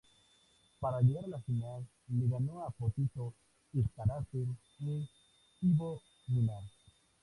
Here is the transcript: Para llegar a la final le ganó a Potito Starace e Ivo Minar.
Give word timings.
Para 0.79 0.99
llegar 1.03 1.25
a 1.25 1.27
la 1.27 1.39
final 1.43 1.87
le 2.07 2.27
ganó 2.27 2.63
a 2.65 2.71
Potito 2.71 3.35
Starace 3.75 4.47
e 4.79 5.07
Ivo 5.61 6.01
Minar. 6.27 6.63